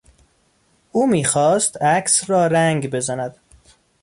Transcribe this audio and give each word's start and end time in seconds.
او 0.91 1.07
میخواست 1.07 1.81
عکس 1.81 2.29
را 2.29 2.47
رنگ 2.47 2.89
بزند. 2.91 3.37